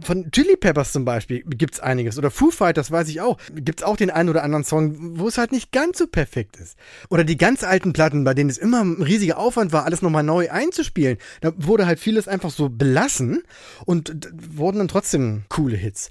Von 0.02 0.30
Chili 0.30 0.56
Peppers 0.56 0.92
zum 0.92 1.04
Beispiel 1.04 1.42
gibt's 1.44 1.80
einiges. 1.80 2.18
Oder 2.18 2.30
Foo 2.30 2.50
Fighters 2.50 2.90
weiß 2.90 3.08
ich 3.08 3.20
auch. 3.20 3.38
Gibt's 3.54 3.82
auch 3.82 3.96
den 3.96 4.10
einen 4.10 4.28
oder 4.28 4.42
anderen 4.42 4.64
Song, 4.64 5.18
wo 5.18 5.28
es 5.28 5.38
halt 5.38 5.52
nicht 5.52 5.72
ganz 5.72 5.98
so 5.98 6.06
perfekt 6.06 6.56
ist. 6.56 6.76
Oder 7.08 7.24
die 7.24 7.36
ganz 7.36 7.62
alten 7.64 7.92
Platten, 7.92 8.24
bei 8.24 8.34
denen 8.34 8.50
es 8.50 8.58
immer 8.58 8.82
ein 8.82 9.02
riesiger 9.02 9.38
Aufwand 9.38 9.72
war, 9.72 9.84
alles 9.84 10.02
nochmal 10.02 10.22
neu 10.22 10.50
einzuspielen. 10.50 11.18
Da 11.40 11.52
wurde 11.56 11.86
halt 11.86 12.00
vieles 12.00 12.28
einfach 12.28 12.50
so 12.50 12.68
belassen 12.68 13.42
und 13.84 14.30
wurden 14.52 14.78
dann 14.78 14.88
trotzdem 14.88 15.44
coole 15.48 15.76
Hits. 15.76 16.10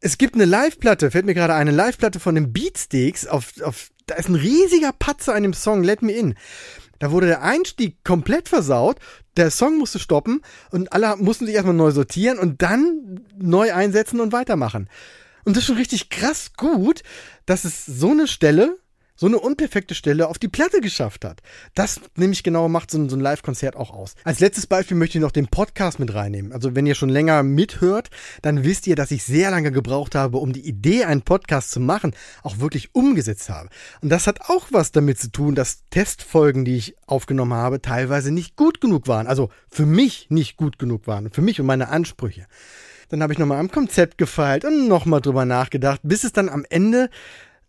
Es 0.00 0.18
gibt 0.18 0.34
eine 0.34 0.44
Live-Platte, 0.44 1.10
fällt 1.10 1.26
mir 1.26 1.34
gerade 1.34 1.54
eine 1.54 1.70
Live-Platte 1.70 2.20
von 2.20 2.34
den 2.34 2.52
Beatsteaks 2.52 3.26
auf, 3.26 3.60
auf 3.62 3.90
da 4.06 4.14
ist 4.14 4.28
ein 4.28 4.34
riesiger 4.36 4.92
Patzer 4.92 5.34
an 5.34 5.42
dem 5.42 5.54
Song 5.54 5.82
Let 5.82 6.02
Me 6.02 6.12
In. 6.12 6.34
Da 6.98 7.10
wurde 7.10 7.26
der 7.26 7.42
Einstieg 7.42 8.04
komplett 8.04 8.48
versaut, 8.48 8.98
der 9.36 9.50
Song 9.50 9.78
musste 9.78 9.98
stoppen 9.98 10.42
und 10.70 10.92
alle 10.92 11.16
mussten 11.16 11.46
sich 11.46 11.54
erstmal 11.54 11.74
neu 11.74 11.90
sortieren 11.90 12.38
und 12.38 12.62
dann 12.62 13.20
neu 13.36 13.72
einsetzen 13.74 14.20
und 14.20 14.32
weitermachen. 14.32 14.88
Und 15.44 15.56
das 15.56 15.62
ist 15.62 15.66
schon 15.66 15.76
richtig 15.76 16.08
krass 16.08 16.52
gut, 16.56 17.02
dass 17.44 17.64
es 17.64 17.84
so 17.84 18.10
eine 18.10 18.26
Stelle 18.26 18.78
so 19.16 19.26
eine 19.26 19.38
unperfekte 19.38 19.94
Stelle 19.94 20.28
auf 20.28 20.38
die 20.38 20.48
Platte 20.48 20.80
geschafft 20.80 21.24
hat. 21.24 21.40
Das 21.74 22.00
nämlich 22.16 22.42
genau 22.42 22.68
macht 22.68 22.90
so 22.90 22.98
ein, 22.98 23.08
so 23.08 23.16
ein 23.16 23.20
Live-Konzert 23.20 23.76
auch 23.76 23.90
aus. 23.90 24.14
Als 24.24 24.40
letztes 24.40 24.66
Beispiel 24.66 24.96
möchte 24.96 25.18
ich 25.18 25.22
noch 25.22 25.32
den 25.32 25.48
Podcast 25.48 25.98
mit 25.98 26.14
reinnehmen. 26.14 26.52
Also 26.52 26.74
wenn 26.74 26.86
ihr 26.86 26.94
schon 26.94 27.08
länger 27.08 27.42
mithört, 27.42 28.10
dann 28.42 28.64
wisst 28.64 28.86
ihr, 28.86 28.96
dass 28.96 29.10
ich 29.10 29.24
sehr 29.24 29.50
lange 29.50 29.72
gebraucht 29.72 30.14
habe, 30.14 30.38
um 30.38 30.52
die 30.52 30.66
Idee, 30.66 31.04
einen 31.04 31.22
Podcast 31.22 31.70
zu 31.70 31.80
machen, 31.80 32.14
auch 32.42 32.58
wirklich 32.58 32.94
umgesetzt 32.94 33.48
habe. 33.48 33.70
Und 34.02 34.10
das 34.10 34.26
hat 34.26 34.42
auch 34.48 34.66
was 34.70 34.92
damit 34.92 35.18
zu 35.18 35.30
tun, 35.30 35.54
dass 35.54 35.88
Testfolgen, 35.90 36.64
die 36.64 36.76
ich 36.76 36.96
aufgenommen 37.06 37.54
habe, 37.54 37.80
teilweise 37.80 38.30
nicht 38.30 38.56
gut 38.56 38.80
genug 38.80 39.08
waren. 39.08 39.26
Also 39.26 39.50
für 39.68 39.86
mich 39.86 40.26
nicht 40.28 40.56
gut 40.56 40.78
genug 40.78 41.06
waren. 41.06 41.30
Für 41.30 41.42
mich 41.42 41.60
und 41.60 41.66
meine 41.66 41.88
Ansprüche. 41.88 42.46
Dann 43.08 43.22
habe 43.22 43.32
ich 43.32 43.38
nochmal 43.38 43.60
am 43.60 43.70
Konzept 43.70 44.18
gefeilt 44.18 44.64
und 44.64 44.88
nochmal 44.88 45.20
drüber 45.20 45.44
nachgedacht, 45.44 46.00
bis 46.02 46.24
es 46.24 46.32
dann 46.32 46.48
am 46.48 46.64
Ende 46.68 47.08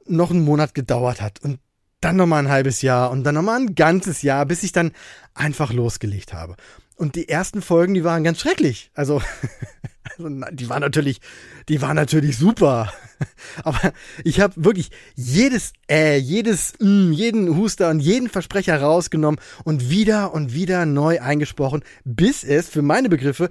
noch 0.09 0.31
einen 0.31 0.43
Monat 0.43 0.73
gedauert 0.73 1.21
hat 1.21 1.41
und 1.43 1.59
dann 2.01 2.15
nochmal 2.15 2.43
ein 2.43 2.51
halbes 2.51 2.81
Jahr 2.81 3.11
und 3.11 3.23
dann 3.23 3.35
nochmal 3.35 3.59
ein 3.59 3.75
ganzes 3.75 4.21
Jahr, 4.21 4.45
bis 4.45 4.63
ich 4.63 4.71
dann 4.71 4.91
einfach 5.33 5.73
losgelegt 5.73 6.33
habe. 6.33 6.55
Und 6.95 7.15
die 7.15 7.29
ersten 7.29 7.61
Folgen, 7.61 7.93
die 7.93 8.03
waren 8.03 8.23
ganz 8.23 8.39
schrecklich. 8.39 8.91
Also, 8.93 9.21
also 10.03 10.29
die 10.51 10.69
waren 10.69 10.81
natürlich, 10.81 11.21
die 11.69 11.81
waren 11.81 11.95
natürlich 11.95 12.37
super. 12.37 12.91
Aber 13.63 13.93
ich 14.23 14.39
habe 14.39 14.53
wirklich 14.57 14.89
jedes 15.15 15.73
äh, 15.89 16.17
jedes 16.17 16.73
mm, 16.79 17.11
jeden 17.11 17.55
Huster 17.55 17.89
und 17.89 17.99
jeden 17.99 18.29
Versprecher 18.29 18.79
rausgenommen 18.81 19.39
und 19.63 19.89
wieder 19.89 20.33
und 20.33 20.53
wieder 20.53 20.85
neu 20.85 21.19
eingesprochen, 21.19 21.83
bis 22.03 22.43
es 22.43 22.67
für 22.69 22.81
meine 22.81 23.09
Begriffe 23.09 23.49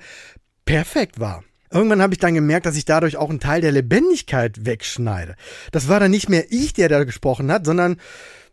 perfekt 0.64 1.20
war. 1.20 1.44
Irgendwann 1.76 2.00
habe 2.00 2.14
ich 2.14 2.18
dann 2.18 2.34
gemerkt, 2.34 2.64
dass 2.64 2.76
ich 2.76 2.86
dadurch 2.86 3.18
auch 3.18 3.28
einen 3.28 3.38
Teil 3.38 3.60
der 3.60 3.70
Lebendigkeit 3.70 4.64
wegschneide. 4.64 5.36
Das 5.72 5.88
war 5.88 6.00
dann 6.00 6.10
nicht 6.10 6.30
mehr 6.30 6.46
ich, 6.48 6.72
der 6.72 6.88
da 6.88 7.04
gesprochen 7.04 7.52
hat, 7.52 7.66
sondern 7.66 7.96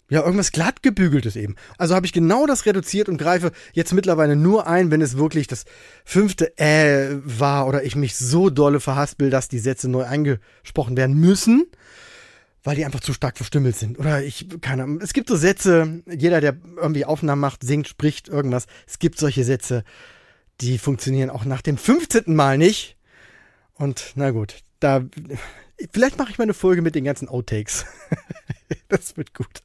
ja, 0.10 0.22
irgendwas 0.22 0.52
glattgebügeltes 0.52 1.38
eben. 1.38 1.56
Also 1.78 1.96
habe 1.96 2.06
ich 2.06 2.12
genau 2.12 2.46
das 2.46 2.66
reduziert 2.66 3.08
und 3.08 3.18
greife 3.18 3.54
jetzt 3.72 3.94
mittlerweile 3.94 4.36
nur 4.36 4.68
ein, 4.68 4.92
wenn 4.92 5.02
es 5.02 5.18
wirklich 5.18 5.48
das 5.48 5.64
fünfte 6.04 6.58
Äh 6.58 7.16
war 7.24 7.66
oder 7.68 7.84
ich 7.86 7.96
mich 7.96 8.18
so 8.18 8.50
dolle 8.50 8.82
verhaspel, 8.82 9.30
dass 9.30 9.48
die 9.48 9.60
Sätze 9.60 9.88
neu 9.88 10.04
eingesprochen 10.04 10.98
werden 10.98 11.16
müssen, 11.16 11.64
weil 12.62 12.76
die 12.76 12.84
einfach 12.84 13.00
zu 13.00 13.14
stark 13.14 13.38
verstümmelt 13.38 13.78
sind. 13.78 13.98
Oder 13.98 14.22
ich, 14.22 14.50
keine 14.60 14.84
Ahnung. 14.84 15.00
Es 15.02 15.14
gibt 15.14 15.30
so 15.30 15.38
Sätze, 15.38 16.04
jeder, 16.12 16.42
der 16.42 16.58
irgendwie 16.76 17.06
Aufnahmen 17.06 17.42
macht, 17.42 17.64
singt, 17.64 17.88
spricht, 17.88 18.28
irgendwas. 18.28 18.66
Es 18.86 19.00
gibt 19.00 19.18
solche 19.18 19.46
Sätze, 19.46 19.86
die 20.62 20.78
funktionieren 20.78 21.30
auch 21.30 21.46
nach 21.46 21.62
dem 21.62 21.78
15. 21.78 22.36
Mal 22.36 22.58
nicht. 22.58 22.93
Und 23.76 24.14
na 24.16 24.32
gut, 24.32 24.60
da 24.80 25.04
vielleicht 25.92 26.18
mache 26.18 26.32
ich 26.32 26.38
mal 26.38 26.44
eine 26.44 26.54
Folge 26.54 26.82
mit 26.82 26.96
den 26.96 27.04
ganzen 27.04 27.28
Outtakes. 27.28 27.86
das 28.88 29.18
wird 29.18 29.34
gut. 29.34 29.64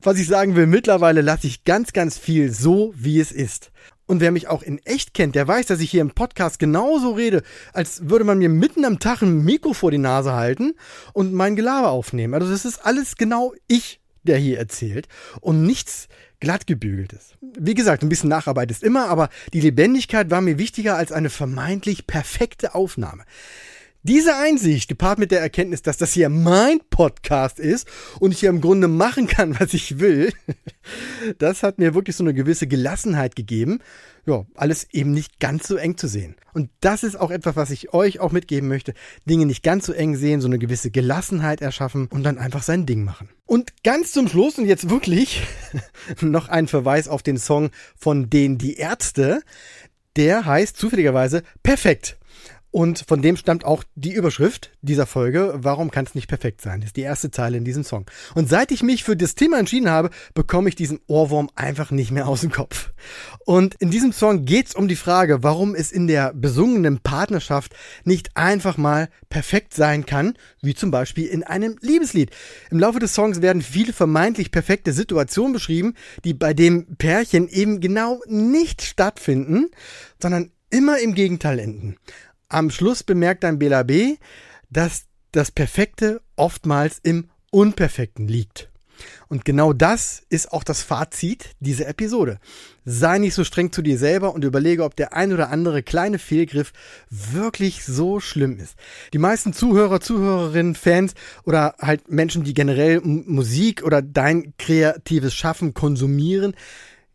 Was 0.00 0.18
ich 0.18 0.28
sagen 0.28 0.54
will, 0.54 0.66
mittlerweile 0.66 1.22
lasse 1.22 1.46
ich 1.46 1.64
ganz, 1.64 1.92
ganz 1.92 2.18
viel 2.18 2.52
so, 2.52 2.92
wie 2.96 3.18
es 3.18 3.32
ist. 3.32 3.72
Und 4.06 4.20
wer 4.20 4.30
mich 4.30 4.48
auch 4.48 4.62
in 4.62 4.78
echt 4.86 5.12
kennt, 5.12 5.34
der 5.34 5.46
weiß, 5.46 5.66
dass 5.66 5.80
ich 5.80 5.90
hier 5.90 6.00
im 6.00 6.12
Podcast 6.12 6.58
genauso 6.58 7.12
rede, 7.12 7.42
als 7.74 8.08
würde 8.08 8.24
man 8.24 8.38
mir 8.38 8.48
mitten 8.48 8.86
am 8.86 9.00
Tag 9.00 9.20
ein 9.20 9.44
Mikro 9.44 9.74
vor 9.74 9.90
die 9.90 9.98
Nase 9.98 10.32
halten 10.32 10.74
und 11.12 11.34
mein 11.34 11.56
Gelaber 11.56 11.90
aufnehmen. 11.90 12.32
Also 12.32 12.50
das 12.50 12.64
ist 12.64 12.86
alles 12.86 13.16
genau 13.16 13.52
ich, 13.66 14.00
der 14.22 14.38
hier 14.38 14.58
erzählt 14.58 15.08
und 15.40 15.62
nichts 15.62 16.08
glatt 16.40 16.66
gebügeltes. 16.66 17.34
Wie 17.40 17.74
gesagt, 17.74 18.02
ein 18.02 18.08
bisschen 18.08 18.28
Nacharbeit 18.28 18.70
ist 18.70 18.82
immer, 18.82 19.08
aber 19.08 19.28
die 19.52 19.60
Lebendigkeit 19.60 20.30
war 20.30 20.40
mir 20.40 20.58
wichtiger 20.58 20.96
als 20.96 21.12
eine 21.12 21.30
vermeintlich 21.30 22.06
perfekte 22.06 22.74
Aufnahme. 22.74 23.24
Diese 24.04 24.36
Einsicht, 24.36 24.88
gepaart 24.88 25.18
mit 25.18 25.32
der 25.32 25.40
Erkenntnis, 25.40 25.82
dass 25.82 25.96
das 25.96 26.12
hier 26.12 26.28
mein 26.28 26.78
Podcast 26.88 27.58
ist 27.58 27.88
und 28.20 28.30
ich 28.30 28.38
hier 28.38 28.48
im 28.48 28.60
Grunde 28.60 28.86
machen 28.86 29.26
kann, 29.26 29.58
was 29.60 29.74
ich 29.74 29.98
will, 29.98 30.32
das 31.38 31.64
hat 31.64 31.78
mir 31.78 31.94
wirklich 31.94 32.14
so 32.14 32.22
eine 32.22 32.32
gewisse 32.32 32.68
Gelassenheit 32.68 33.34
gegeben, 33.34 33.80
ja, 34.24 34.44
alles 34.54 34.86
eben 34.92 35.10
nicht 35.10 35.40
ganz 35.40 35.66
so 35.66 35.74
eng 35.74 35.96
zu 35.96 36.06
sehen. 36.06 36.36
Und 36.54 36.70
das 36.80 37.02
ist 37.02 37.16
auch 37.16 37.32
etwas, 37.32 37.56
was 37.56 37.70
ich 37.70 37.92
euch 37.92 38.20
auch 38.20 38.30
mitgeben 38.30 38.68
möchte. 38.68 38.94
Dinge 39.24 39.46
nicht 39.46 39.64
ganz 39.64 39.86
so 39.86 39.92
eng 39.92 40.14
sehen, 40.14 40.40
so 40.40 40.46
eine 40.46 40.60
gewisse 40.60 40.92
Gelassenheit 40.92 41.60
erschaffen 41.60 42.06
und 42.06 42.22
dann 42.22 42.38
einfach 42.38 42.62
sein 42.62 42.86
Ding 42.86 43.02
machen. 43.02 43.30
Und 43.46 43.82
ganz 43.82 44.12
zum 44.12 44.28
Schluss 44.28 44.58
und 44.58 44.66
jetzt 44.66 44.90
wirklich 44.90 45.42
noch 46.20 46.48
ein 46.48 46.68
Verweis 46.68 47.08
auf 47.08 47.24
den 47.24 47.36
Song 47.36 47.70
von 47.96 48.30
den 48.30 48.58
Die 48.58 48.74
Ärzte. 48.74 49.42
Der 50.14 50.44
heißt 50.44 50.76
zufälligerweise 50.76 51.42
Perfekt. 51.64 52.16
Und 52.70 53.04
von 53.08 53.22
dem 53.22 53.36
stammt 53.36 53.64
auch 53.64 53.82
die 53.94 54.12
Überschrift 54.12 54.72
dieser 54.82 55.06
Folge, 55.06 55.54
Warum 55.54 55.90
kann 55.90 56.04
es 56.04 56.14
nicht 56.14 56.28
perfekt 56.28 56.60
sein? 56.60 56.80
Das 56.80 56.88
ist 56.88 56.96
die 56.96 57.02
erste 57.02 57.30
Zeile 57.30 57.56
in 57.56 57.64
diesem 57.64 57.82
Song. 57.82 58.04
Und 58.34 58.48
seit 58.48 58.70
ich 58.70 58.82
mich 58.82 59.04
für 59.04 59.16
das 59.16 59.34
Thema 59.34 59.58
entschieden 59.58 59.88
habe, 59.88 60.10
bekomme 60.34 60.68
ich 60.68 60.74
diesen 60.74 61.00
Ohrwurm 61.06 61.48
einfach 61.54 61.90
nicht 61.90 62.10
mehr 62.10 62.28
aus 62.28 62.42
dem 62.42 62.52
Kopf. 62.52 62.90
Und 63.46 63.74
in 63.76 63.90
diesem 63.90 64.12
Song 64.12 64.44
geht 64.44 64.68
es 64.68 64.74
um 64.74 64.86
die 64.86 64.96
Frage, 64.96 65.42
warum 65.42 65.74
es 65.74 65.90
in 65.90 66.06
der 66.06 66.34
besungenen 66.34 67.00
Partnerschaft 67.00 67.74
nicht 68.04 68.36
einfach 68.36 68.76
mal 68.76 69.08
perfekt 69.30 69.72
sein 69.72 70.04
kann, 70.04 70.34
wie 70.60 70.74
zum 70.74 70.90
Beispiel 70.90 71.26
in 71.26 71.44
einem 71.44 71.76
Liebeslied. 71.80 72.30
Im 72.70 72.78
Laufe 72.78 72.98
des 72.98 73.14
Songs 73.14 73.40
werden 73.40 73.62
viele 73.62 73.94
vermeintlich 73.94 74.50
perfekte 74.50 74.92
Situationen 74.92 75.54
beschrieben, 75.54 75.94
die 76.24 76.34
bei 76.34 76.52
dem 76.52 76.96
Pärchen 76.96 77.48
eben 77.48 77.80
genau 77.80 78.20
nicht 78.26 78.82
stattfinden, 78.82 79.70
sondern 80.20 80.50
immer 80.70 80.98
im 80.98 81.14
Gegenteil 81.14 81.58
enden. 81.58 81.96
Am 82.48 82.70
Schluss 82.70 83.02
bemerkt 83.02 83.44
dann 83.44 83.58
Bela 83.58 83.82
B., 83.82 84.16
dass 84.70 85.04
das 85.32 85.50
Perfekte 85.50 86.20
oftmals 86.36 86.98
im 87.02 87.28
Unperfekten 87.50 88.28
liegt. 88.28 88.70
Und 89.28 89.44
genau 89.44 89.72
das 89.72 90.22
ist 90.28 90.52
auch 90.52 90.64
das 90.64 90.82
Fazit 90.82 91.50
dieser 91.60 91.86
Episode. 91.86 92.38
Sei 92.84 93.18
nicht 93.18 93.34
so 93.34 93.44
streng 93.44 93.70
zu 93.70 93.82
dir 93.82 93.98
selber 93.98 94.34
und 94.34 94.44
überlege, 94.44 94.84
ob 94.84 94.96
der 94.96 95.12
ein 95.12 95.32
oder 95.32 95.50
andere 95.50 95.82
kleine 95.82 96.18
Fehlgriff 96.18 96.72
wirklich 97.10 97.84
so 97.84 98.20
schlimm 98.20 98.58
ist. 98.58 98.74
Die 99.12 99.18
meisten 99.18 99.52
Zuhörer, 99.52 100.00
Zuhörerinnen, 100.00 100.74
Fans 100.74 101.14
oder 101.44 101.74
halt 101.78 102.10
Menschen, 102.10 102.44
die 102.44 102.54
generell 102.54 103.00
Musik 103.02 103.82
oder 103.84 104.02
dein 104.02 104.54
kreatives 104.58 105.34
Schaffen 105.34 105.74
konsumieren, 105.74 106.54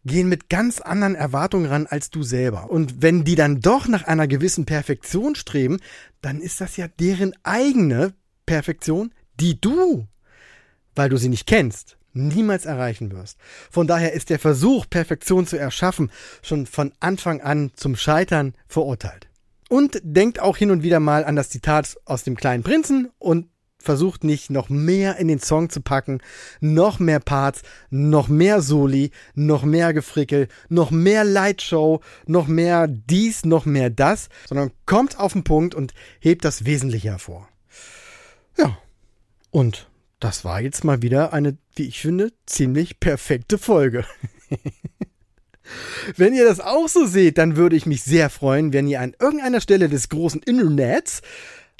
gehen 0.05 0.29
mit 0.29 0.49
ganz 0.49 0.81
anderen 0.81 1.15
Erwartungen 1.15 1.65
ran 1.65 1.87
als 1.87 2.09
du 2.09 2.23
selber. 2.23 2.69
Und 2.69 3.01
wenn 3.01 3.23
die 3.23 3.35
dann 3.35 3.61
doch 3.61 3.87
nach 3.87 4.03
einer 4.03 4.27
gewissen 4.27 4.65
Perfektion 4.65 5.35
streben, 5.35 5.79
dann 6.21 6.39
ist 6.41 6.61
das 6.61 6.77
ja 6.77 6.87
deren 6.87 7.33
eigene 7.43 8.13
Perfektion, 8.45 9.13
die 9.39 9.59
du, 9.59 10.07
weil 10.95 11.09
du 11.09 11.17
sie 11.17 11.29
nicht 11.29 11.47
kennst, 11.47 11.97
niemals 12.13 12.65
erreichen 12.65 13.11
wirst. 13.11 13.37
Von 13.71 13.87
daher 13.87 14.13
ist 14.13 14.29
der 14.29 14.39
Versuch, 14.39 14.85
Perfektion 14.89 15.47
zu 15.47 15.57
erschaffen, 15.57 16.11
schon 16.41 16.65
von 16.65 16.91
Anfang 16.99 17.41
an 17.41 17.71
zum 17.75 17.95
Scheitern 17.95 18.53
verurteilt. 18.67 19.27
Und 19.69 19.99
denkt 20.03 20.39
auch 20.39 20.57
hin 20.57 20.69
und 20.69 20.83
wieder 20.83 20.99
mal 20.99 21.25
an 21.25 21.35
das 21.35 21.49
Zitat 21.49 21.97
aus 22.05 22.23
dem 22.23 22.35
kleinen 22.35 22.63
Prinzen 22.63 23.09
und 23.17 23.47
versucht 23.83 24.23
nicht 24.23 24.49
noch 24.49 24.69
mehr 24.69 25.17
in 25.17 25.27
den 25.27 25.39
Song 25.39 25.69
zu 25.69 25.81
packen, 25.81 26.21
noch 26.61 26.99
mehr 26.99 27.19
Parts, 27.19 27.61
noch 27.89 28.29
mehr 28.29 28.61
Soli, 28.61 29.11
noch 29.35 29.63
mehr 29.63 29.93
Gefrickel, 29.93 30.47
noch 30.69 30.89
mehr 30.89 31.23
Lightshow, 31.23 32.01
noch 32.25 32.47
mehr 32.47 32.87
dies, 32.87 33.45
noch 33.45 33.65
mehr 33.65 33.89
das, 33.89 34.29
sondern 34.47 34.71
kommt 34.85 35.19
auf 35.19 35.33
den 35.33 35.43
Punkt 35.43 35.75
und 35.75 35.93
hebt 36.19 36.45
das 36.45 36.65
Wesentliche 36.65 37.09
hervor. 37.09 37.49
Ja. 38.57 38.77
Und 39.51 39.89
das 40.19 40.45
war 40.45 40.61
jetzt 40.61 40.83
mal 40.83 41.01
wieder 41.01 41.33
eine, 41.33 41.57
wie 41.75 41.87
ich 41.87 41.99
finde, 41.99 42.31
ziemlich 42.45 43.01
perfekte 43.01 43.57
Folge. 43.57 44.05
Wenn 46.17 46.33
ihr 46.33 46.45
das 46.45 46.59
auch 46.59 46.87
so 46.87 47.05
seht, 47.05 47.37
dann 47.37 47.55
würde 47.55 47.75
ich 47.75 47.85
mich 47.85 48.03
sehr 48.03 48.29
freuen, 48.29 48.73
wenn 48.73 48.87
ihr 48.87 48.99
an 48.99 49.15
irgendeiner 49.19 49.61
Stelle 49.61 49.87
des 49.87 50.09
großen 50.09 50.41
Internets 50.43 51.21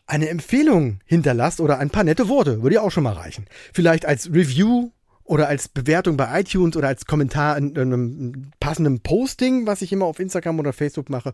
eine 0.05 0.29
Empfehlung 0.29 0.99
hinterlasst 1.05 1.59
oder 1.59 1.79
ein 1.79 1.89
paar 1.89 2.03
nette 2.03 2.27
Worte, 2.27 2.61
würde 2.61 2.75
ja 2.75 2.81
auch 2.81 2.91
schon 2.91 3.03
mal 3.03 3.13
reichen. 3.13 3.45
Vielleicht 3.73 4.05
als 4.05 4.27
Review 4.33 4.91
oder 5.23 5.47
als 5.47 5.69
Bewertung 5.69 6.17
bei 6.17 6.41
iTunes 6.41 6.75
oder 6.75 6.89
als 6.89 7.05
Kommentar 7.05 7.57
in, 7.57 7.77
einem 7.77 8.51
passenden 8.59 9.01
Posting, 9.01 9.65
was 9.65 9.81
ich 9.81 9.91
immer 9.91 10.05
auf 10.05 10.19
Instagram 10.19 10.59
oder 10.59 10.73
Facebook 10.73 11.09
mache. 11.09 11.33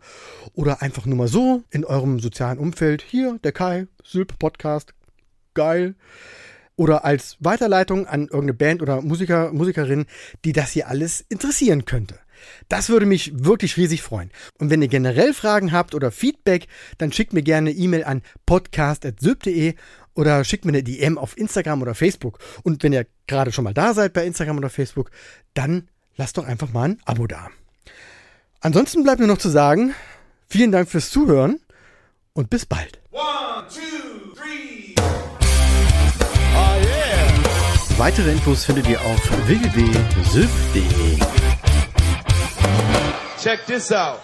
Oder 0.54 0.82
einfach 0.82 1.06
nur 1.06 1.18
mal 1.18 1.28
so 1.28 1.64
in 1.72 1.86
eurem 1.86 2.20
sozialen 2.20 2.60
Umfeld. 2.60 3.02
Hier, 3.02 3.40
der 3.44 3.52
Kai, 3.52 3.88
Sylp 4.04 4.38
Podcast. 4.38 4.94
Geil. 5.56 5.96
Oder 6.76 7.04
als 7.04 7.36
Weiterleitung 7.40 8.08
an 8.08 8.22
irgendeine 8.22 8.54
Band 8.54 8.82
oder 8.82 9.02
Musiker, 9.02 9.52
Musikerin, 9.52 10.06
die 10.46 10.54
das 10.54 10.72
hier 10.72 10.88
alles 10.88 11.26
interessieren 11.28 11.86
könnte. 11.86 12.20
Das 12.68 12.90
würde 12.90 13.06
mich 13.06 13.32
wirklich 13.44 13.78
riesig 13.78 14.02
freuen. 14.02 14.32
Und 14.58 14.70
wenn 14.70 14.82
ihr 14.82 14.88
generell 14.88 15.34
Fragen 15.34 15.72
habt 15.72 15.96
oder 15.96 16.12
Feedback, 16.12 16.68
dann 16.98 17.12
schickt 17.12 17.34
mir 17.34 17.44
gerne 17.44 17.70
eine 17.70 17.80
E-Mail 17.80 18.04
an 18.04 18.22
podcast.syb.de 18.46 19.76
oder 20.14 20.44
schickt 20.44 20.66
mir 20.66 20.72
eine 20.72 20.84
DM 20.84 21.18
auf 21.18 21.38
Instagram 21.38 21.82
oder 21.82 21.96
Facebook. 21.96 22.40
Und 22.64 22.84
wenn 22.84 22.94
ihr 22.94 23.06
gerade 23.28 23.52
schon 23.52 23.64
mal 23.64 23.74
da 23.74 23.94
seid 23.94 24.14
bei 24.14 24.26
Instagram 24.26 24.58
oder 24.58 24.70
Facebook, 24.70 25.12
dann 25.54 25.88
lasst 26.18 26.38
doch 26.38 26.46
einfach 26.46 26.72
mal 26.74 26.90
ein 26.90 27.02
Abo 27.06 27.26
da. 27.28 27.48
Ansonsten 28.62 29.04
bleibt 29.04 29.22
mir 29.22 29.28
noch 29.28 29.38
zu 29.38 29.50
sagen, 29.50 29.96
vielen 30.50 30.72
Dank 30.72 30.90
fürs 30.90 31.10
Zuhören 31.10 31.60
und 32.34 32.50
bis 32.50 32.66
bald. 32.66 33.00
One, 33.12 33.68
two, 33.70 34.34
three. 34.36 34.96
Oh 36.54 36.76
yeah. 36.84 37.98
Weitere 37.98 38.32
Infos 38.32 38.66
findet 38.66 38.88
ihr 38.88 39.00
auf 39.02 39.48
www.sylph.de. 39.48 41.29
Check 43.40 43.66
this 43.68 43.94
out. 43.94 44.22